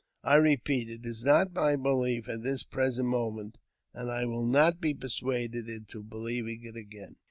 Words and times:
I 0.23 0.33
repeat, 0.33 0.89
it 0.89 1.05
not 1.25 1.53
my 1.53 1.75
belief 1.75 2.27
at 2.27 2.41
this 2.41 2.63
present 2.63 3.07
moment, 3.07 3.59
and 3.93 4.09
I 4.09 4.25
will 4.25 4.47
not 4.47 4.81
be 4.81 4.95
pei 4.95 5.05
suaded 5.09 5.67
into 5.69 6.01
believing 6.01 6.63
it 6.63 6.75
again." 6.75 7.17